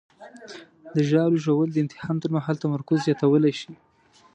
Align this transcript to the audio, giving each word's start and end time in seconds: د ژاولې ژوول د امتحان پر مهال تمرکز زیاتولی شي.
د 0.95 0.97
ژاولې 1.09 1.39
ژوول 1.45 1.69
د 1.71 1.77
امتحان 1.83 2.15
پر 2.21 2.29
مهال 2.35 2.55
تمرکز 2.63 2.97
زیاتولی 3.05 3.53
شي. 3.59 3.73